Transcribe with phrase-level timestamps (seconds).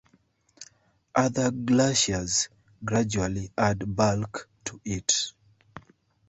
[1.13, 2.49] Other glaciers
[2.83, 5.31] gradually add bulk to it.